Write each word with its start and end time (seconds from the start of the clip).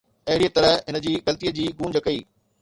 اهڙيء 0.29 0.49
طرح 0.55 0.71
هن 0.87 1.01
جي 1.07 1.13
غلطي 1.27 1.53
جي 1.59 1.67
گونج 1.83 2.01
ڪئي 2.09 2.19